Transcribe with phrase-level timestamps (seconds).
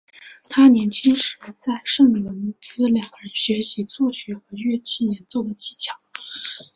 [0.49, 5.99] 他年轻时在圣罗伦兹两人学习作曲和乐器演奏的技巧。